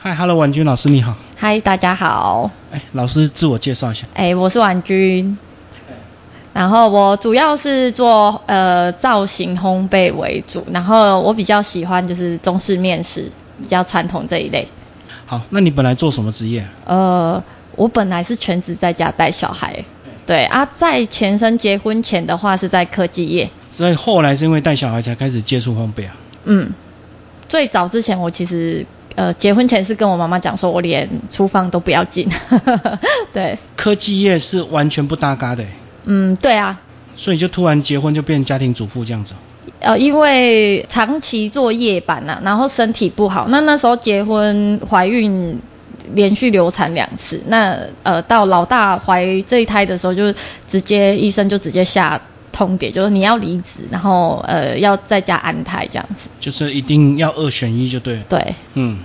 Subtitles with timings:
[0.00, 1.16] 嗨，Hello，婉君老师你好。
[1.34, 2.52] 嗨，大家好。
[2.70, 4.06] 哎，老师自我介绍一下。
[4.14, 5.36] 哎，我是婉君。
[6.54, 14.68] 然后我主要是做呃造型烘焙为主，然后我比较喜欢就是中式面食，比较传统这一类。
[15.26, 16.64] 好，那你本来做什么职业？
[16.84, 17.42] 呃，
[17.74, 19.84] 我本来是全职在家带小孩。
[20.28, 23.50] 对啊，在前生结婚前的话是在科技业。
[23.76, 26.16] 所以后来是因为带小孩才开始接触烘焙啊？
[26.44, 26.70] 嗯，
[27.48, 28.86] 最早之前我其实
[29.18, 32.30] 呃结婚前是跟我妈妈讲说，我连厨房都不要进。
[33.34, 33.58] 对。
[33.74, 35.64] 科技业是完全不搭嘎的。
[36.04, 36.78] 嗯，对啊。
[37.16, 39.34] 所以就突然结婚就变家庭主妇这样子。
[39.80, 45.58] 呃，因为长期做夜班呐，然后身体不好，那那时候结婚怀孕
[46.14, 50.32] 连续流产两次，那呃到老大怀这一胎的时候，就
[50.68, 52.20] 直接医生就直接下。
[52.50, 58.18] 通牒就是你要离职，然后呃要在家安胎这样子，就是一定要二选一就对。
[58.28, 58.98] 对，嗯，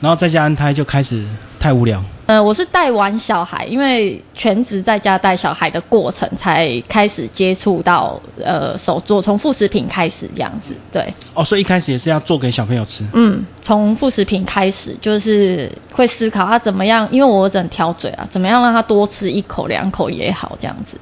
[0.00, 1.24] 然后在家安胎就开始
[1.58, 2.04] 太无聊。
[2.26, 10.76] 呃，我是带完小孩，因为全职在家带小孩的过程，才开始接触到呃手做，从副食品开始这样子。
[10.92, 11.12] 对。
[11.34, 13.04] 哦，所以一开始也是要做给小朋友吃。
[13.14, 20.98] 嗯，从副食品开始，就是会思考他怎么样，因为我儿子很挑嘴啊，怎么样让他多吃一口两口也好这样子。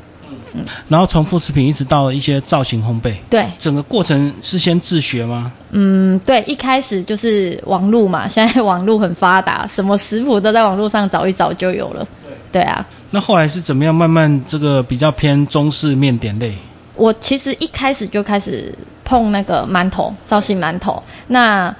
[0.54, 5.52] 嗯，然后从副食品一直到一些造型烘焙，对，整个过程是先自学吗？
[5.70, 12.06] 嗯，对，一开始就是网络嘛， 现在网络很发达，什么食谱都在网络上找一找就有了。
[12.24, 12.86] 对，对啊。
[13.10, 16.58] 那后来是怎么样慢慢这个比较偏中式面点类？
[16.94, 21.02] 我其实一开始就开始碰那个馒头，造型馒头。
[21.26, 21.76] 那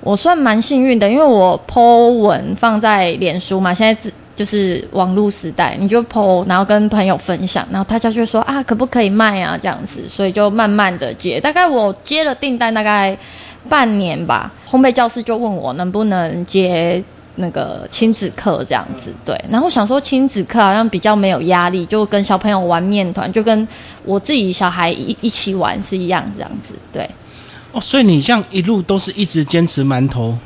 [0.00, 13.18] 我算蛮幸运的，因为我 po 文放在脸书嘛，现在自就是网络时代，你就 po，然后跟朋友分享，然后大家就说啊，可不可以卖啊这样子，所以就慢慢的接，大概我接了订单大概
[13.68, 17.02] 半年吧，烘焙教室就问我能不能接
[17.34, 23.66] 那个亲子课这样子，对，然后想说亲子课好像比较没有压力，就跟小朋友玩面团，就跟
[24.04, 27.10] 我自己小孩一一起玩是一样这样子，对。
[27.72, 30.38] 哦，所以你像一路都是一直坚持馒头。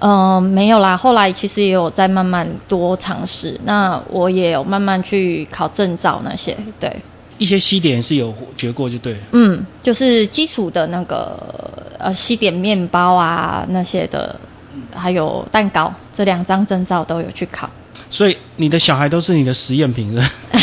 [0.00, 6.96] 嗯，没有啦，后来其实也有在慢慢多尝试，那我也有慢慢去考证照那些，对。
[7.36, 9.16] 一些西点是有学过就对。
[9.32, 11.36] 嗯，就是基础的那个
[11.98, 14.38] 呃西点面包啊那些的，
[14.94, 17.70] 还有蛋糕，这两张证照都有去考。
[18.10, 20.16] 所以你的小孩都是你的实验品，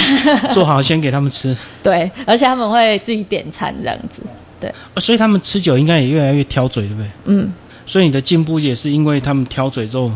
[0.53, 1.57] 做好先给他们吃。
[1.83, 4.21] 对，而且他们会自己点餐这样子，
[4.61, 4.73] 对。
[4.97, 7.11] 所以他们吃酒应该也越来越挑嘴，对不对？
[7.25, 7.51] 嗯。
[7.91, 10.13] 所以你的进步也是因为他们挑嘴之后，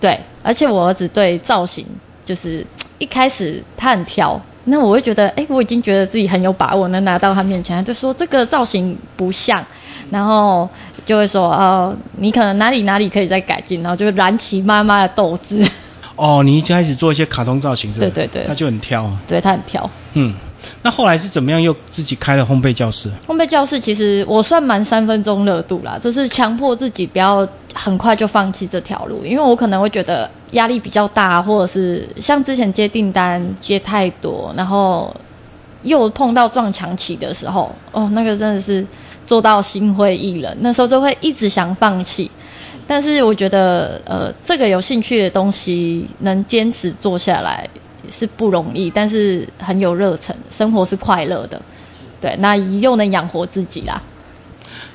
[0.00, 1.86] 对，而且我儿子对造型
[2.26, 2.66] 就是
[2.98, 9.64] 一开始他很挑，那我会觉得，哎，我已经觉得自己很有把握能拿到他面前，他就说这个造型不像，
[10.10, 10.68] 然后
[11.06, 15.66] 就会说，哦，你可能哪里哪里可以再改进，然后就燃起妈妈的斗志。
[16.16, 18.06] 哦，你一开始做一些卡通造型是吧？
[18.12, 19.88] 对对对，他就很挑，对他很挑。
[20.12, 20.34] 嗯，
[20.84, 23.10] 那后来是怎么样又自己开了烘焙教室？
[23.26, 35.16] 烘焙教室其实我算蛮三分钟热度啦，就是强迫自己不要很快就放弃这条路，因为我可能会觉得压力比较大，或者是像之前接订单接太多，然后
[35.82, 38.86] 又碰到撞墙期的时候，哦，那个真的是
[39.24, 42.30] 做到心灰意冷，那时候就会一直想放弃。
[42.86, 47.70] 但是我觉得，呃，这个有兴趣的东西能坚持做下来
[48.10, 51.62] 是不容易，但是很有热忱，生活是快乐的，
[52.20, 54.02] 对，那又能养活自己啦。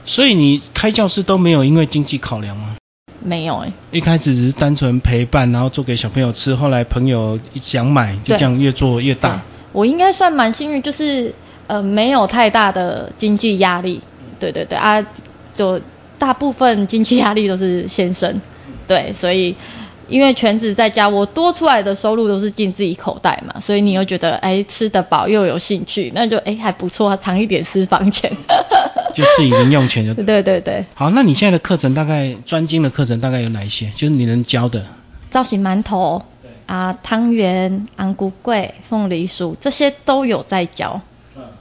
[0.05, 2.75] 所以你开教室都没有因为经济考量吗？
[3.21, 9.41] 没有哎，一开始只是单纯陪伴，然后做给小朋友吃，后来朋友想买，就这样越做越大。
[9.71, 11.33] 我应该算蛮幸运，就是
[11.67, 14.01] 呃没有太大的经济压力，
[14.39, 15.05] 对对对啊，
[15.55, 15.81] 就。
[16.19, 18.41] 大部分经济压力都是先生，
[18.85, 19.55] 对，所以
[20.09, 28.35] 因为全职在家，我多出来的收入都是进自己口袋嘛，所以你又觉得哎吃得饱又有兴趣，那就哎还不错，藏一点私房钱，
[29.13, 30.85] 就自己零用钱就对对对。
[30.95, 33.91] 好，那你现在的课程大概专精的课程大概有哪一些？
[33.95, 34.85] 就是你能教的
[35.29, 36.23] 造型馒头
[36.65, 41.01] 啊、汤圆、安菇桂、凤梨酥这些都有在教。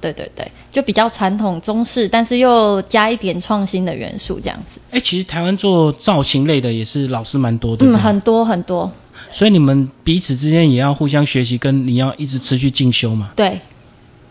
[0.00, 4.80] 对对对，就比较传统中式，但是又加一点创新的元素这样子。
[4.90, 7.86] 哎，其实台湾做造型类的也是老师蛮多的。
[7.86, 8.92] 嗯，很多很多。
[9.32, 13.30] 所以你们彼此之间也要互相学习，跟你要一直持续进修嘛。
[13.36, 13.60] 对，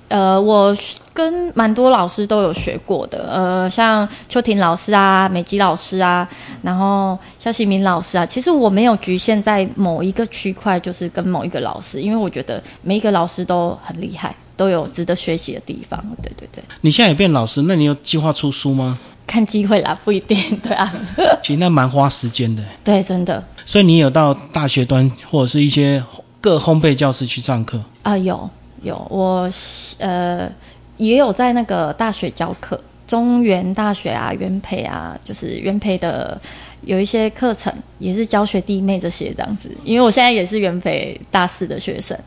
[0.08, 0.76] 呃，我
[1.14, 6.30] 跟蛮多老师都有学过的，呃，像邱婷老师啊、美吉老师啊，
[6.64, 14.36] 然后肖希明老师啊，其实我没有局限在某一个区块，就是跟某一个老师，因为我觉得每一个老师都很厉害。
[14.58, 16.04] 都有值得学习的地方。
[16.22, 16.64] 对对对。
[16.82, 19.00] 你现在也变老师，那你有计划出书吗？
[19.26, 20.94] 看机会啦，不一定，对啊。
[21.44, 22.64] 其实那蛮花时间的。
[22.84, 23.44] 对，真的。
[23.66, 26.04] 所以你有到大学端或者是一些
[26.42, 27.84] 各烘焙教室去上课？
[28.04, 28.50] 啊，有
[28.82, 29.52] 有，我
[30.00, 30.50] 呃
[30.96, 36.40] 也有在那个大学教课，中原大学啊、元培啊，就是元培的
[36.82, 39.72] 有一些课程，也是教学弟妹这些这样子。
[39.84, 42.18] 因为我现在也是元培大四的学生，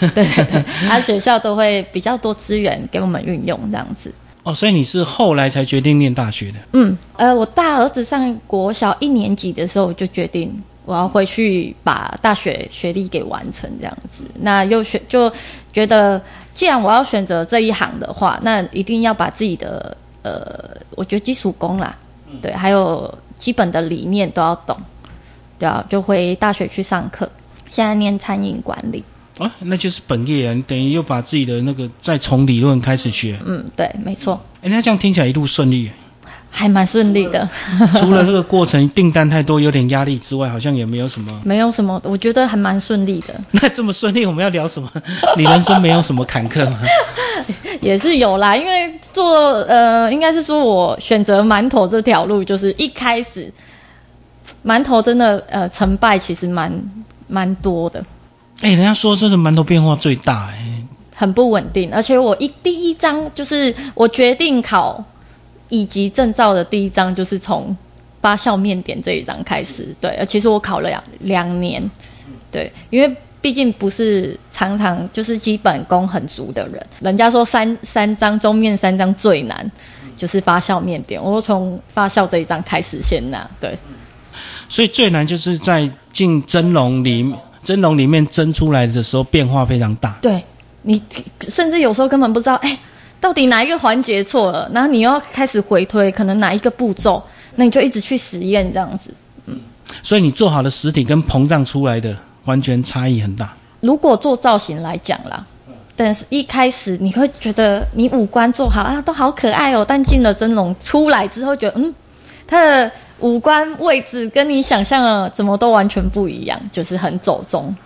[0.00, 4.12] 对 对对，他学校都会比较多资源给我们运用这样子。
[4.42, 6.58] 哦，所以你是后来才决定念大学的？
[6.72, 14.24] 嗯，呃，我大儿子上国小一年级的时候就决定我要回去把大学学历给完成这样子。
[14.40, 15.30] 那又选就
[15.72, 16.22] 觉得，
[16.54, 21.96] 既然我要选择这一行的话，那一定要把自己的呃，我觉得基础功啦，
[22.40, 24.76] 对，还有基本的理念都要懂，
[25.58, 27.32] 对啊，就回大学去上课。
[27.70, 29.02] 现在念餐饮管理。
[29.38, 30.52] 啊，那就是本业啊！
[30.52, 33.38] 你等于又把自己的那个再从理论开始学。
[33.46, 34.44] 嗯，对，没错。
[34.60, 35.90] 哎，那这样听起来一路顺利。
[36.50, 37.48] 还蛮顺利的。
[38.00, 41.40] 除了这个过程订单太多有点压力之外，好像也没有什么。
[41.44, 43.40] 没有什么，我觉得还蛮顺利的。
[43.52, 44.90] 那这么顺利，我们要聊什么？
[45.38, 46.78] 你人生没有什么坎坷吗？
[47.80, 53.52] 也是有啦，因为做呃，应该是说我选择馒头这条路，就是一开始
[54.64, 56.82] 馒头真的呃成败其实蛮
[57.28, 58.04] 蛮多的。
[58.60, 60.84] 哎，人家说这个馒头变化最大，哎，
[61.14, 61.92] 很不稳定。
[61.94, 65.04] 而且我一第一章就是我决定考
[65.68, 67.76] 乙级证照的第一章，就是从
[68.20, 69.94] 八校面点这一章开始。
[70.00, 71.90] 对，其实我考了两两年，
[72.50, 76.86] 对，因为毕竟不是常常就是基本功很足的人。
[77.00, 79.70] 人家说三三张中面三张最难，
[80.16, 81.22] 就是发酵面点。
[81.22, 83.78] 我从发酵这一张开始先拿，对。
[84.68, 87.34] 所以最难就是在进蒸笼里。
[87.62, 90.44] 蒸笼里面蒸出来的时候变化非常大，对
[90.80, 91.02] 你
[91.46, 92.78] 甚至有时候根本不知道，哎，
[93.20, 97.24] 到底哪一个环节错了，然后你要开始回推，可能哪一个步骤，
[97.56, 99.12] 那你就一直去实验这样子，
[99.44, 99.60] 嗯，
[100.02, 102.16] 所以你做好的实体跟膨胀出来的
[102.50, 103.54] 完全差异很大。
[103.80, 105.46] 如果做造型来讲啦，
[105.96, 111.94] 但是一开始你会觉得你五官做好啊，都好可爱哦，但进了蒸笼出来之后，觉得嗯，
[112.46, 112.92] 他的。
[113.22, 117.76] 五官位置跟你想象的怎么都完全不一样，就是很走中。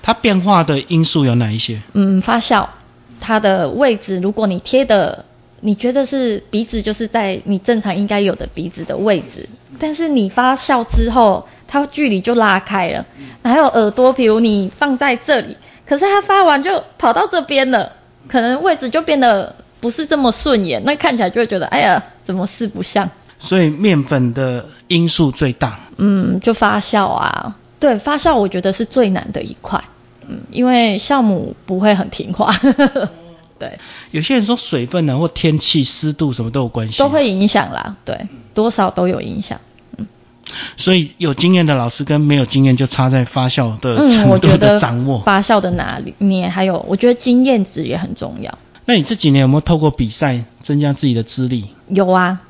[0.00, 1.82] 它变化的因素有哪一些？
[1.92, 2.68] 嗯，发酵，
[3.20, 5.24] 它的位置，如果你贴的，
[5.60, 9.48] 你觉得是鼻子就是在你正常应该有的鼻子的位置，
[9.80, 13.04] 但是你发酵之后，它距离就拉开了。
[13.42, 17.92] 还有耳朵，比如你放在这里，可是它发完就跑到这边了，
[18.28, 23.10] 可能位置就变得不是这么顺眼，那看起来就会觉得，哎呀，怎么四不像？
[23.38, 25.80] 所以面粉的因素最大。
[25.98, 29.84] 嗯，就发酵啊，对，发酵我觉得是最难的一块。
[30.26, 32.52] 嗯，因为酵母不会很听话。
[33.58, 33.78] 对。
[34.10, 36.98] 有些人说水分呢，或天气、湿度什么都有关系。
[36.98, 39.60] 都会影响啦，对，多少都有影响。
[40.48, 40.52] 嗯。
[40.76, 45.20] 所以有经验的老师跟没有经验就差在发酵的程度的掌握。
[45.22, 46.14] 发酵的哪里？
[46.18, 48.58] 你还有，我觉得经验值也很重要。
[48.84, 51.70] 那你这几年有没有透过比赛增加自己的资历？
[51.88, 52.40] 有啊。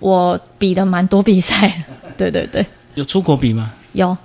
[0.00, 1.84] 我比的蛮多比赛，
[2.16, 2.64] 对对对。
[2.94, 3.72] 有出国比吗？
[3.92, 4.16] 有，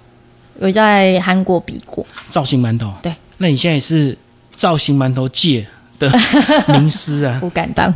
[0.62, 2.08] 有在韩国比过。
[2.32, 2.94] 造型馒头。
[3.02, 3.14] 对。
[3.38, 4.18] 那你现在是
[4.56, 5.68] 造型馒头界
[6.00, 6.12] 的
[6.70, 7.38] 名师啊？
[7.40, 7.94] 不敢当。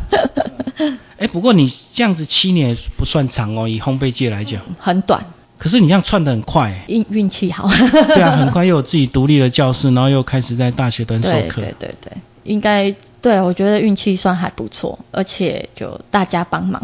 [1.18, 4.62] 哎，不过你这样子七年不算长哦，以烘焙界来讲。
[4.78, 5.24] 很短。
[5.58, 6.84] 可是你这样窜的很快。
[6.88, 7.68] 运运气好。
[7.92, 11.60] 对啊，很快又有自己独立的教室，然后又开始在大学端授课。
[11.60, 12.12] 对对对，
[12.44, 12.94] 应该。
[13.22, 16.80] 对，我觉得运气算还不错，而且就大家帮忙。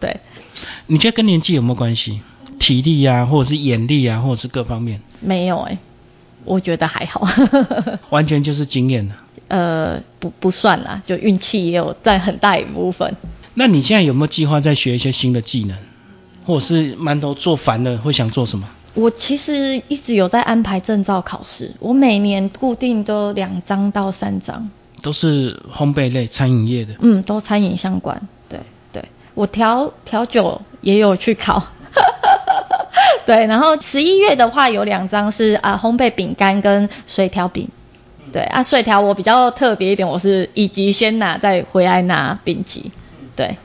[0.00, 0.18] 对，
[0.88, 2.20] 你觉得跟年纪有没有关系？
[2.58, 5.00] 体力啊，或者是眼力啊，或者是各方面？
[5.20, 5.78] 没有哎，
[6.44, 7.28] 我觉得还好。
[8.10, 9.12] 完全就是经验
[9.48, 13.16] 呃，不不算啦，就运气也有占很大一部分。
[13.54, 15.76] 那你现在有没有计划再学一些新的技能，
[16.44, 18.68] 或者是馒头做烦了会想做什么？
[18.94, 24.70] 我其实一直有在安排证照考试，我每年固定都两张到三张。
[25.02, 28.26] 都是烘焙类餐饮业的，嗯，都餐饮相关。
[28.48, 28.58] 对
[28.92, 31.62] 对，我调调酒也有去考，
[33.26, 33.46] 对。
[33.46, 37.68] 然后十一月的话有两张是啊烘焙饼干跟水调饼，
[38.32, 42.90] 对啊水条我比较特别一点，我是以及先拿再回来拿丙级，
[43.34, 43.56] 对。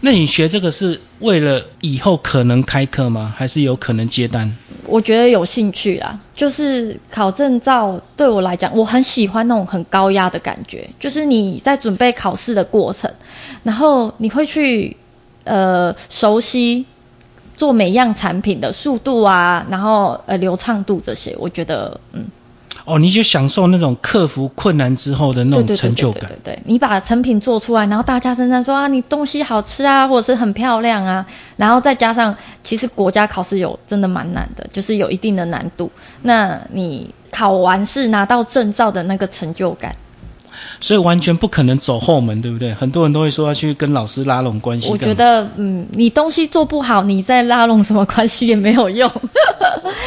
[0.00, 3.32] 那你学这个是为了以后可能开课吗？
[3.36, 4.56] 还是有可能接单？
[4.86, 13.12] 我觉得有兴趣啦，就是考证照对我来讲，我很喜欢那种很高压的感觉，就是你在准备考试的过程，
[13.62, 14.96] 然后你会去
[15.44, 16.84] 呃熟悉
[17.56, 22.26] 做每样产品的速度啊，然后呃流畅度这些，我觉得嗯。
[22.84, 26.22] 哦，你就享受那种克服困难之后的那种成就感。
[26.22, 35.92] 对对对对，你把成品做出来，然后大家称赞说啊，你东西好吃啊，或者是很漂亮啊，然后再加上其实国家考试有真的蛮难的，就是有一定的难度。
[36.22, 39.96] 那你考完试拿到证照的那个成就感，
[40.80, 42.74] 所以完全不可能走后门，对不对？
[42.74, 44.90] 很多人都会说要去跟老师拉拢关系。
[44.90, 49.10] 我觉得，嗯，你东西做不好，你再拉拢什么关系也没有用，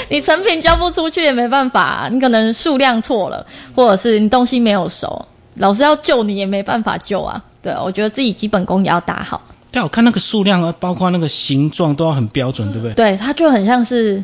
[0.10, 3.46] 你成品交不出去也没办法，你可能数量错了，
[3.76, 7.44] 或者是你东西没有熟，老师要救你也没办法救啊。
[7.62, 9.42] 对，我觉得自己基本功也要打好。
[9.72, 12.94] 对，我看那个数量，包括那个形状都要很标准，对不对？
[12.94, 14.24] 对，它就很像是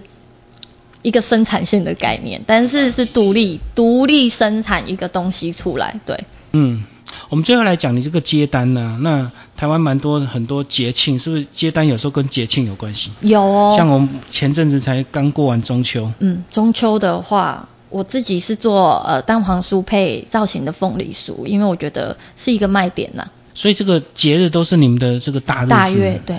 [1.01, 5.99] 一个生产线的概念，但是是独立独立生产一个东西出来。
[6.05, 6.83] 对，嗯，
[7.29, 13.11] 我们最后来讲你这个接单呢、那台湾蛮多很多节庆，是不是接单有时候跟节庆有关系？
[13.21, 13.75] 有哦。
[13.77, 25.69] 像我们前阵子才刚过完中秋，嗯，中秋的话，我自己是做呃蛋黄酥配造型的凤梨酥，因为我觉得是一个卖点呐、所以这个节日都是你们的这个大日子。
[25.69, 26.37] 大月对。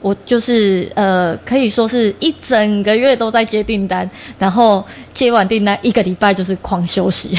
[0.00, 7.38] 我就是呃，可以说是一整个月都在接订单，然后接完订单一个礼拜就是狂休息。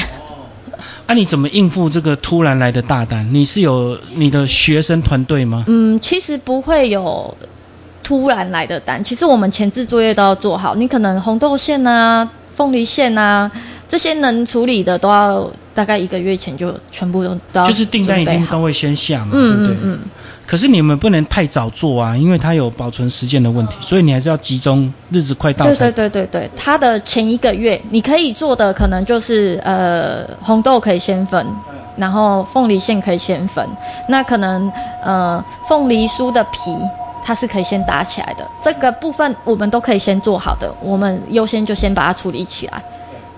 [1.06, 3.32] 啊，你怎么应付这个突然来的大单？
[3.32, 5.64] 你是有你的学生团队吗？
[5.66, 7.36] 嗯，其实不会有
[8.02, 10.74] 突然来的单，其实我们前置作业都要做好。
[10.74, 13.50] 你可能红豆馅啊、凤梨馅啊
[13.88, 19.90] 这些能处理的，都要大概一个月前就全部都都要就是订单一定都会先下嘛，嗯对不对？
[19.90, 20.00] 嗯嗯
[20.46, 31.46] 可是你们不能太早做啊，因为它有保存时间的问题，所以你还是要集中日子快到对对对对对，它的前一个月你可以做的可能就是呃红豆可以先分，
[31.96, 33.68] 然后凤梨馅可以先分，
[34.08, 34.70] 那可能
[35.02, 36.58] 呃凤梨酥的皮
[37.24, 42.82] 它是可以先打起来的，这个部分我们都可以先做好的，我们优先就先把它处理起来。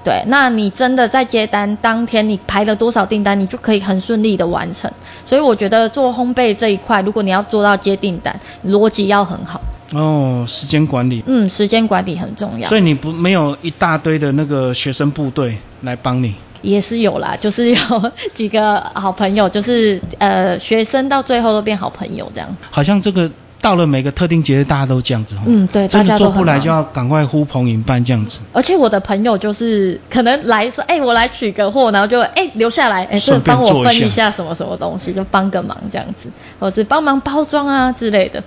[0.07, 4.89] 对，那你真的在接单当天，你排了多少订单，你就可以很顺利的完成。
[5.25, 9.61] 所以我觉得做烘焙这一块，如果你要做到接订单，逻辑要很好。
[9.91, 11.25] 哦，时间管理。
[11.27, 12.69] 嗯，时间管理很重要。
[12.69, 16.37] 所以你不没有一大堆的那个学生部队来帮你。
[16.63, 17.77] 也是有啦， 就是有
[18.33, 22.65] 几个好朋友，就是呃学生到最后都变好朋友这样子。
[22.71, 23.29] 好像这个
[23.67, 25.41] 到了每个特定节日，大家都这样子哦。
[25.45, 28.39] 嗯对真的大家做不来就要赶快呼朋引伴这样子。
[28.53, 36.29] 而且我的朋友就是可能来说，哎、我来取个货，然后就哎、留下来，哎、这帮我分做一下什么什么东西，就帮个忙这样子，
[36.61, 38.45] 或是帮忙包装啊之类的。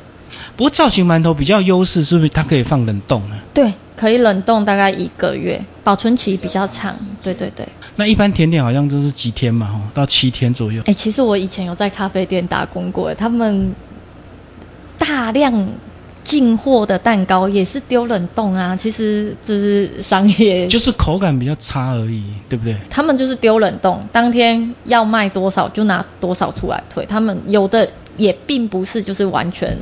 [0.55, 3.35] 不过造型馒头比较优势，是不是它可以放冷冻呢？
[3.53, 6.95] 对，可以冷冻大概一个月，保存期比较长。
[7.21, 7.67] 对对对。
[7.97, 10.93] 那一般甜点好像都是几天嘛，哦，到七天左右哎、。
[10.93, 13.75] 其实我以前有在咖啡店打工过，他们
[14.99, 15.69] 大量
[16.23, 18.75] 进货的蛋糕也是丢冷冻啊。
[18.75, 22.77] 其实这是商业，就是口感比较差而已，对不对？
[22.89, 27.07] 他们就是丢冷冻，当天要卖多少就拿多少出来退。
[27.07, 29.77] 他们有的也并不是就是完全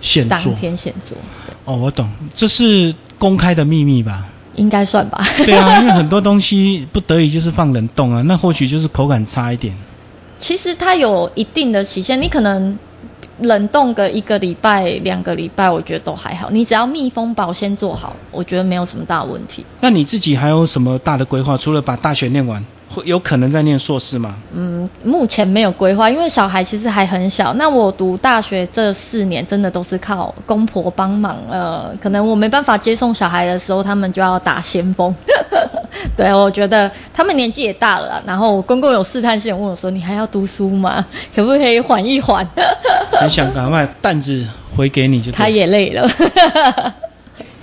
[0.00, 1.16] 现做当天现做，
[1.64, 4.26] 哦，我懂，这是公开的秘密吧？
[4.54, 5.24] 应该算吧。
[5.44, 9.76] 对啊，因为很多东西不得已就是放冷冻啊，那或许就是口感差一点。
[10.38, 12.76] 其实它有一定的期限，你可能
[13.40, 16.50] 冷冻个一个礼拜、两个礼拜，我觉得都还好。
[16.50, 19.64] 你只要密封保鲜做好，我觉得没有什么大问题。
[19.80, 21.56] 那你自己还有什么大的规划？
[21.56, 24.36] 除了把大学念完，会有可能在念硕士吗？
[24.52, 27.54] 嗯，目前没有规划，因为小孩其实还很小。
[27.54, 31.38] 那我读大学这四年，真的都是靠公婆帮忙。
[31.50, 35.14] 呃，可能我没办法接送小孩的时候，他们就要打先锋。
[36.16, 41.06] 对，我觉得他们年纪也大了，然后我公公有试探性问我说：“你还要读书吗？
[41.34, 42.46] 可不可以缓一缓？”
[43.12, 44.46] 很想赶快担子
[44.76, 45.36] 回给你就对。
[45.36, 46.08] 他也累了。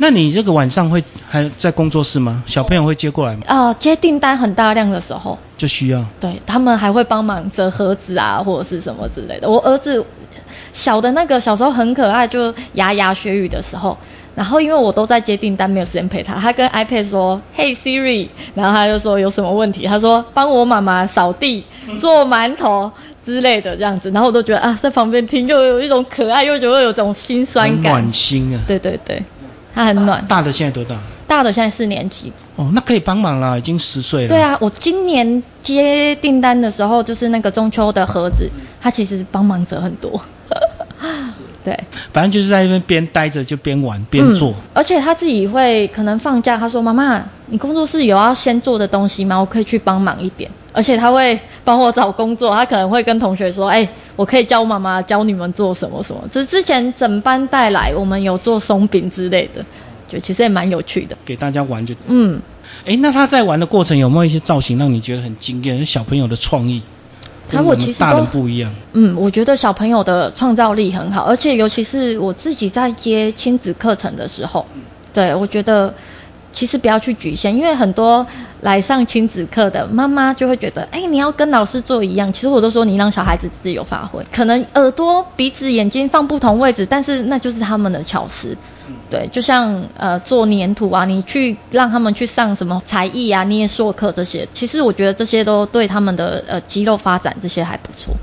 [0.02, 2.42] 那你这个晚上会还在工作室吗？
[2.48, 3.42] 小朋友会接过来吗？
[3.48, 6.06] 啊、接订单很大量的时候，就需要。
[6.22, 9.50] 对他们还会帮忙折盒子啊，或者是什么之类的。
[9.50, 10.06] 我儿子
[10.72, 13.98] 小的那个小时候很可爱，就牙牙学语的时候，
[14.36, 21.66] 然后因为我都在接订单，没有时间陪他，他跟 iPad 说：“Hey Siri”，然后他就说有什么问题，他说帮我妈妈扫地、
[22.00, 22.90] 做馒头
[23.26, 27.92] 之类的这样子，然后我都觉得啊，在旁边听就有一种可爱，又觉得有种心酸感。
[27.92, 28.62] 暖心啊。
[28.66, 29.22] 对对对，
[29.74, 30.26] 他很暖。
[30.28, 30.98] 大的现在多大？
[31.28, 32.34] 大的现在四年级。
[32.56, 34.30] 哦，那可以帮忙啦，已经十岁了。
[34.30, 34.42] 对。
[34.42, 38.50] 啊，我今年接订单的时候，就是那个中秋的盒子，
[38.82, 40.22] 他其实帮忙者很多。
[41.64, 41.78] 对，
[42.14, 44.52] 反正就是在那边边待着就边玩边做。
[44.52, 49.38] 嗯而且他自己会可能放假，他说：“妈妈，你工作室有要先做的东西吗？
[49.40, 59.66] 我可以去帮忙一点。”而且他会帮我找工作，他可能会跟同学说：“哎、我可以教妈妈教你们做什么什么。”这之前整班带来，我们有做松饼之类的，
[60.08, 61.18] 就其实也蛮有趣的。
[61.26, 61.96] 给大家玩就。
[62.06, 62.40] 嗯，
[62.86, 65.86] 哎，那他在玩的过程有没有一些造型让你觉得很惊艳？
[65.86, 66.84] 小朋友的创意，
[67.52, 68.74] 他我其实大人不一样。
[68.94, 74.66] 嗯，我觉得小朋友的创造力很好，而且尤其是我自己在接亲子课程的时候，
[75.14, 75.94] 对我觉得。
[76.52, 78.26] 其实不要去局限，因为很多
[78.62, 82.34] 来上亲子课的妈妈就会觉得，哎，你要跟老师做一样。
[82.34, 88.58] 其实我都说，你让小孩子自由发挥，可能耳朵、鼻子、眼睛放不同位置，但是那就是他们的巧思。
[89.10, 98.16] 对，就像呃做粘土啊，你去让他们去上什么才艺啊、捏塑课这些，其实我觉得这些都对他们的呃肌肉发展这些还不错。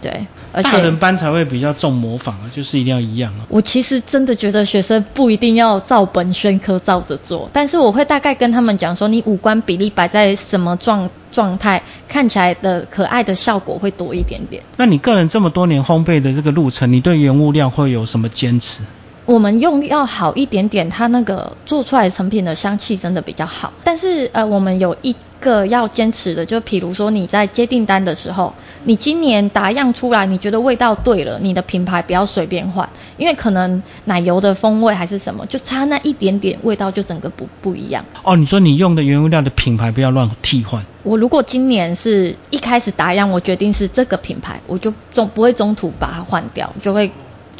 [0.00, 3.46] 对，而且大人班才会比较重模仿啊，就是一定要一样啊。
[3.48, 14.62] 我其实真的觉得学生不一定要照本宣科照着做，但是我会大概跟他们讲说，你五官比例摆在什么状状态，看起来的可爱的效果会多一点点。
[14.76, 18.82] 那你个人这么多年烘焙的这个路程，你对原物料会有什么坚持？
[19.24, 23.72] 我们用要好一点点，它那个做出来成品的香气真的比较好。
[23.84, 28.52] 但是呃，我们有一个要坚持的，就比如说你在接订单的时候，
[28.84, 38.04] 你今年打样出来，你觉得味道对了，你的品牌不要随便换，因为可能奶油的风味还是什么，就差那一点点味道就整个不不一样。
[38.22, 40.84] 哦，你说你用的原物料的品牌不要乱替换。
[41.02, 47.10] 我如果今年是一开始打样，我决定是这个品牌，我就中不会中途把它换掉，就会。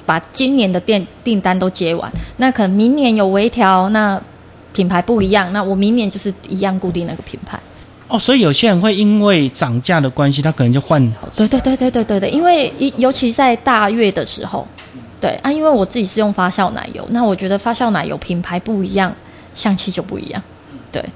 [0.05, 4.21] 把今年的订订单都接完，那可能明年有微调，那
[4.73, 7.61] 品牌不一样，那我明年就是一样固定那个品牌。
[8.13, 11.15] 哦，所以有些人会因为涨价的关系，他可能就换。
[11.35, 14.69] 对对对对对对对，因为尤其在大月的时候，
[15.19, 19.17] 对啊，因为我自己是用发酵奶油，那我觉得发酵奶油品牌不一样，
[19.55, 20.43] 香气就不一样，
[20.93, 21.07] 对。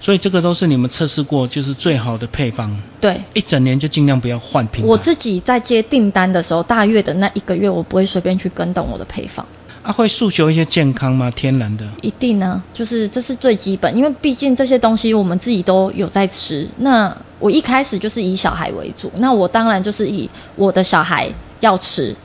[0.00, 2.80] 所以这个都是你们测试过，就是最好的配方。
[3.00, 4.86] 对，一整年就尽量不要换品。
[4.86, 9.46] 我自己在接订单的时候，大月的那一个月，我不会随便去更动我的配方。
[9.86, 11.30] 啊，会诉求一些健康吗？
[11.30, 11.86] 天然的？
[12.02, 16.68] 一定呢，就是这是最基本，因为毕竟这些东西我们自己都有在吃。
[16.76, 22.16] 那我一开始就是以小孩为主，那我当然就是以我的小孩要吃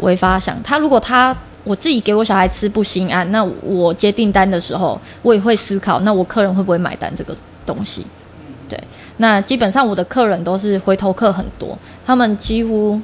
[0.00, 0.62] 为发想。
[0.62, 1.36] 他如果他。
[1.64, 8.04] 我自己给我小孩吃不心安，那我接订单的时候，我也会思考，那我客人会不会买单这个东西？
[8.68, 8.82] 对，
[9.16, 13.00] 那基本上我的客人都是回头客很多，他们几乎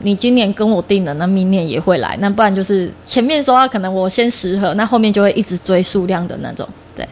[0.00, 7.08] 你今年跟我订了，那明年也会来，那不然就是前面说啊，可能我先十盒，那后面就会一直追数量的那种，对。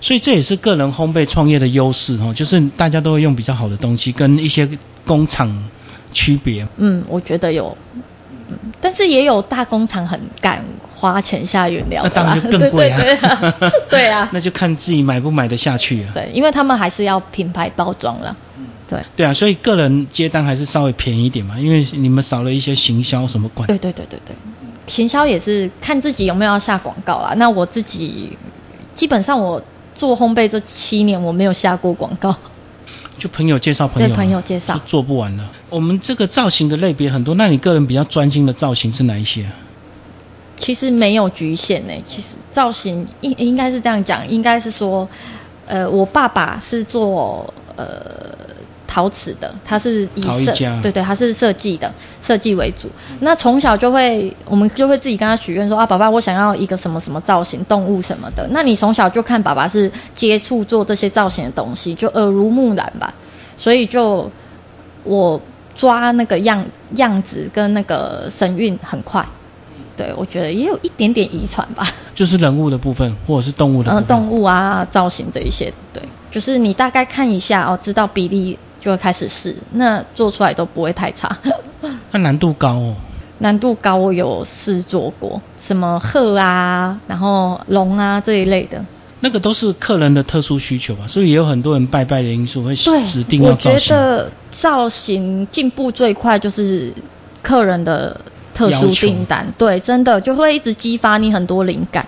[0.00, 4.68] 所以这也是个人烘焙创业的优势哦，就是大家都会用比较好的东西，跟一些
[5.06, 5.68] 工厂
[6.12, 6.66] 区别。
[6.76, 7.76] 嗯，我觉得有。
[7.94, 8.02] 嗯
[8.80, 10.64] 但是也有大工厂很敢
[10.96, 13.00] 花钱下原料，那当然就更贵啊。
[13.88, 16.10] 对啊，那就看自己买不买得下去啊。
[16.14, 18.36] 对，因为他们还是要品牌包装了。
[18.90, 19.24] 嗯，对。
[19.24, 23.66] 对啊，所以个人接单还是稍微便宜一点嘛，因为你们少了一些行销什么管。
[23.66, 24.34] 对对对对对，
[24.86, 27.34] 行销也是看自己有没有要下广告啊。
[27.36, 28.36] 那我自己
[28.94, 29.62] 基本上我
[29.94, 32.36] 做烘焙这七年我没有下过广告。
[33.18, 35.50] 就朋友介绍朋友，对朋友介绍做不完了。
[35.68, 39.50] 我们这个造型的类别很多，那你个人比较专心的造型是哪一些？
[40.56, 41.92] 其实没有局限呢。
[42.02, 45.06] 其实造型应应该是这样讲，应该是说，
[45.66, 48.34] 呃，我爸爸是做呃。
[48.92, 52.88] 陶瓷的，它是以设对对，它是设计的，设计为主。
[53.20, 58.48] 那从小就会，我们就会自己跟他许愿说啊，爸爸，我想要一个什么什么造型，动物什么的。
[58.50, 63.14] 那你从小就看爸爸是接触做这些造型的东西，就耳濡目染吧。
[63.56, 64.32] 所以就
[65.04, 65.40] 我
[65.76, 66.64] 抓那个样
[66.96, 69.24] 样子跟那个神韵很快。
[69.96, 71.86] 对，我觉得也有一点点遗传吧。
[72.16, 73.92] 就是人物的部分，或者是动物的。
[73.92, 78.58] 嗯，动物啊，造型这一些，对，就是你大概看一下哦，知道比例。
[78.80, 81.38] 就会开始试，那做出来都不会太差。
[82.10, 82.96] 那难度高哦。
[83.38, 88.84] 难度高，我有试做过，什么鹤啊，然后龙啊这一类的。
[89.20, 93.72] 那个都是客人的特殊需求吧，所以也有很多人拜拜的因素会指定要造型。
[93.72, 96.92] 我觉得造型进步最快就是
[97.42, 98.20] 客人的
[98.54, 102.06] 特殊订单，对，真的就会一直激发你很多灵感。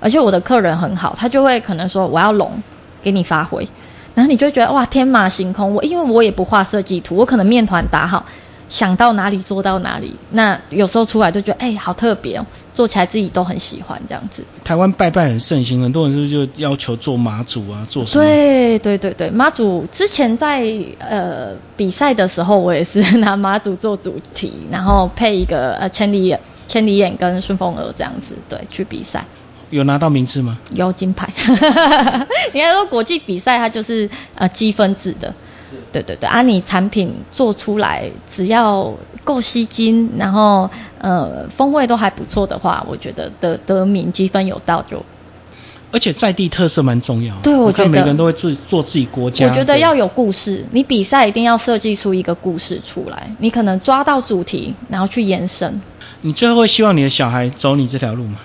[0.00, 2.62] 而且我的客人很好，他就会可能说我要龙，
[3.02, 3.68] 给你发挥。
[4.14, 8.26] 然后你就觉得哇天马行空，我因为我也不画设计图，我可能面团打好，
[8.68, 10.14] 想到哪里做到哪里。
[10.30, 14.44] 那有时候出来就觉得哎好特别哦，做起来自己都很喜欢这样子。
[14.62, 18.24] 台湾拜拜很盛行，很多人就就要求做妈祖啊，做什么？
[18.24, 20.64] 对对对对，妈祖之前在
[20.98, 29.24] 呃比赛的时候，我也是拿妈祖做主题，然后配一个呃千里眼、千里眼跟顺风耳这样子，对，去比赛。
[29.74, 30.56] 有拿到名次吗？
[30.72, 31.32] 有金牌。
[32.54, 35.34] 应该说国际比赛它就是呃积分制的。
[35.68, 35.76] 是。
[35.90, 45.04] 对对对，啊，你产品做出来只要够吸睛，然后呃风味都还不错的话，我觉得得得名积分有到就。
[45.90, 47.34] 而且在地特色蛮重要。
[47.42, 49.48] 对我觉得每个人都会做做自己国家。
[49.48, 55.80] 我觉得要有故事，你比赛一定要设计出一个故事出来，你可能抓到主题，然后去延伸。
[56.20, 58.38] 你最后会希望你的小孩走你这条路吗？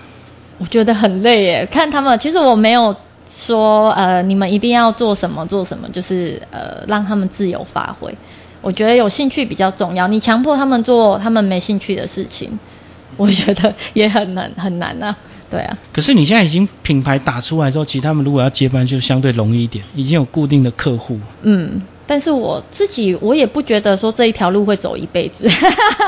[0.60, 2.96] 我觉得很累耶，看他们，其实我没有
[3.28, 8.14] 说呃你们一定要做什么做什么，就是呃让他们自由发挥。
[8.62, 12.60] 我觉得有兴趣比较重要，你强迫他们做他们没兴趣的事情，
[13.16, 15.16] 我觉得也很难很难啊。
[15.50, 21.20] 对啊，可是你现在已经品牌打出来之后，其实他们如果要接班就相对容易一点，已经有固定的客户。
[21.42, 25.48] 嗯，但是我自己我也不觉得说这一条路会走一辈子。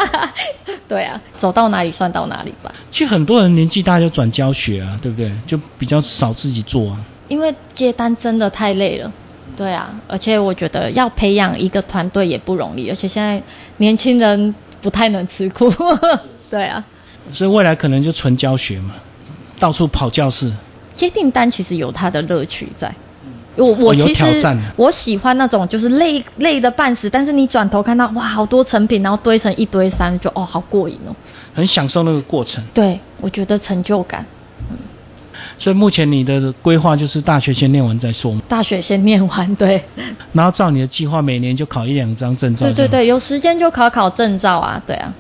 [0.90, 2.74] 对啊，走到哪里算到哪里吧。
[2.90, 5.32] 其实很多人年纪大就转教学啊，对不对？
[5.46, 7.06] 就比较少自己做啊。
[7.28, 9.14] 因为接单真的太累了。
[9.56, 13.44] 对啊，而且我觉得要培养一个团队也不容易，而且现在
[13.78, 15.72] 年轻人不太能吃苦。
[16.50, 16.84] 对啊，
[17.32, 18.96] 所以未来可能就纯教学嘛，
[19.60, 20.52] 到处跑教室。
[20.96, 22.96] 接订单其实有它的乐趣在。
[23.58, 31.16] 我我其实挑战我喜欢那种就是累累的半死，但是你转头看到哇好多成品，然后堆成一堆山，就哦好过瘾哦。
[31.54, 32.64] 很享受那个过程。
[32.74, 34.26] 对，我觉得成就感。
[35.60, 39.84] 所以目前你的规划就是大学先念完再说嘛，大学先念完，对。
[40.34, 42.66] 然后照你的计划，每年就考一两张证照。
[42.66, 42.88] 对对。
[42.88, 45.14] 对，有时间就考考证照啊，对啊，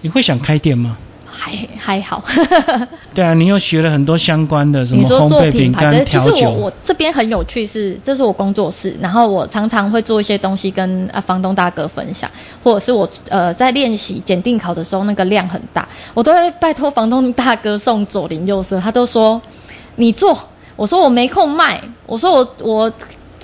[0.00, 0.98] 你会想开店吗？
[1.38, 2.24] 还还好。
[3.14, 6.50] 对啊，你又学了很多相关的什么你说做烘焙、饼品牌的，干、其实我。
[6.50, 12.28] 我这边很有趣是，这是我工作室，然后我常常会做一些东西跟啊房东大哥分享，
[12.64, 19.40] 或者是我呃在练习检定考的时候那个量很大，我都会拜托房东大哥送左邻右舍，他都说
[19.94, 22.92] 你做，我说我没空卖，我说我我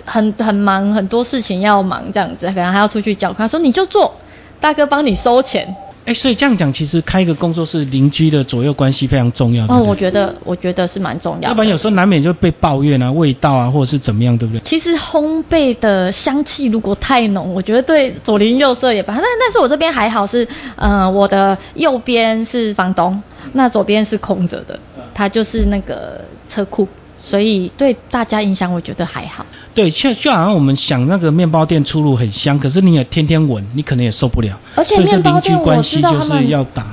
[0.04, 4.14] 很很忙，很多事情要忙这样子，可能还要出去教课，他说你就做，
[4.60, 5.76] 大哥帮你收钱。
[6.04, 9.64] 哎，所以这样讲，其实开一个工作室，邻居的左右关系非常重要。
[9.66, 11.48] 哦，我觉得我觉得是蛮重要的。
[11.48, 14.60] 要不然有时候难免就被抱怨啊、味道啊，或者是怎么样，对不对？
[14.60, 19.18] 其实烘焙的香气如果太浓，我觉得对左邻右舍也不好。
[19.22, 23.22] 但但是我这边还好是，呃，我的右边是房东，
[23.54, 24.78] 那左边是空着的，
[25.14, 26.86] 它就是那个车库，
[27.24, 29.46] 所以对大家影响我觉得还好。
[29.74, 34.60] 对，就就好像我们想那个面包店出炉很香，可是你也天天闻，你可能也受不了。
[34.76, 36.86] 而且面包店我邻居关系就是知道他们要打。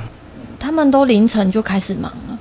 [0.58, 2.40] 他们都凌晨就开始忙了，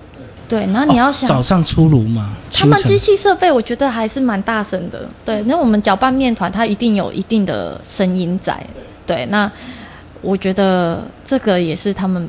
[0.49, 5.09] 对，然后你要哦想、早上出炉嘛，他们机器设备，我觉得还是蛮大声的。
[5.25, 8.67] 对，那我们搅拌面团，它一定有一定的声音在。
[9.07, 9.51] 对，那
[10.23, 12.29] 我觉得这个也是他们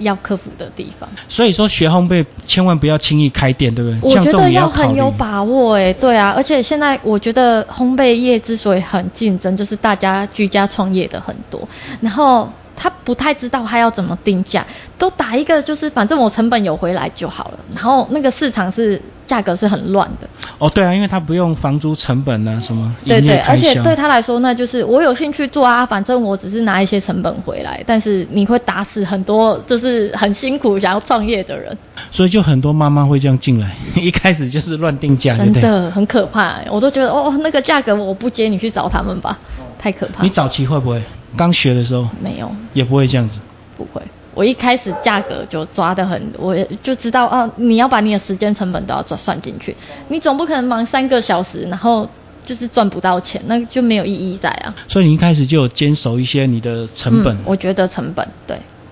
[0.00, 1.08] 要克服的地方。
[1.28, 3.98] 所以说学烘焙千万不要轻易开店，对不对？
[4.02, 11.68] 我觉得要很有把握诶，对啊，而且现在我觉得烘焙业之所以很竞争，就是大家居家创业的很多，
[12.00, 20.29] 然后他不太知道他要怎么定价，都打一个就是反正我成本有回来就好了，然后那个市场是价格是很乱的。
[20.60, 23.38] 哦，对啊，因为他不用房租成本啊，什么营对对。
[23.38, 31.76] 而且对他来说，那就是我有兴趣做啊，反正我只是拿一些成本回来，但是你会打死很多就是很辛苦想要创业的人，
[32.10, 35.50] 所以就很多妈妈会这样进来， 一开始就是乱定价，真？
[35.54, 39.38] 的很可怕欸、我都觉得哦，那个价格我不接，你去找他们吧，
[39.78, 40.22] 太可怕。
[40.22, 41.02] 你早期会不会
[41.36, 42.54] 刚学的时候没有？
[42.74, 43.40] 也不会这样子？
[43.78, 44.02] 不会，
[44.34, 49.76] 我一开始价格就抓得很，我就知道啊，你要把你的时间成本都要抓算进去，
[50.08, 52.08] 你总不可能忙三个小时，然后
[52.46, 54.74] 就是赚不到钱，那就没有意义在啊。
[54.88, 57.36] 所以你一开始就有坚守一些你的成本。
[57.36, 58.58] 嗯我觉得成本对。